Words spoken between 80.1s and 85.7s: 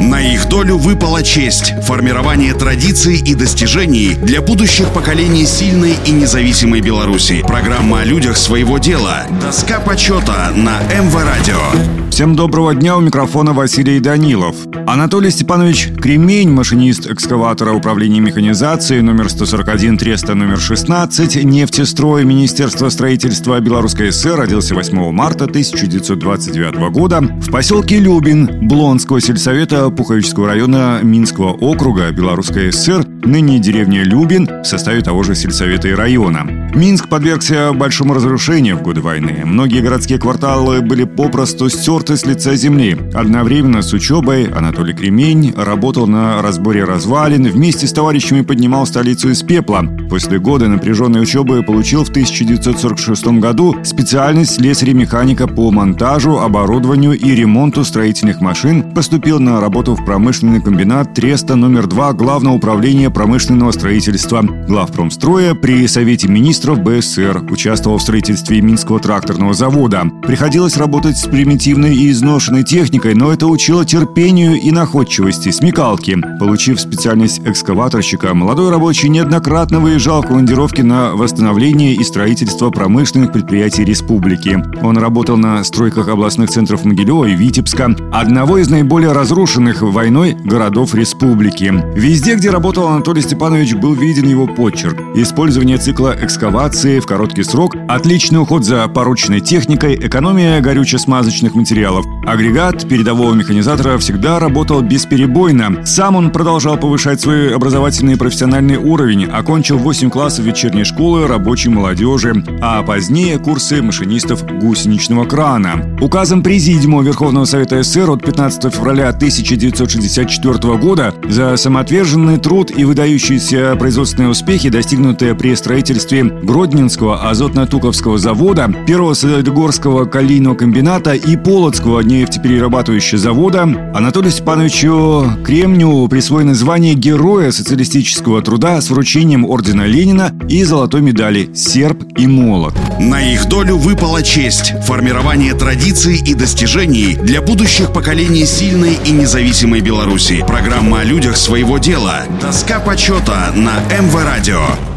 в командировки на восстановление и строительство промышленных предприятий республики. Он работал на